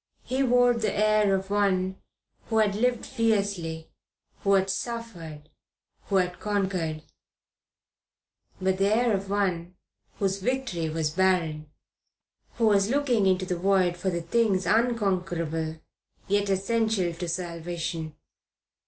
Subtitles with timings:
[0.23, 2.01] He wore the air of one
[2.47, 3.91] who had lived fiercely,
[4.39, 5.47] who had suffered,
[6.07, 7.03] who had conquered;
[8.59, 9.75] but the air of one
[10.17, 11.69] whose victory was barren,
[12.55, 15.75] who was looking into the void for the things unconquerable
[16.27, 18.15] yet essential to salvation.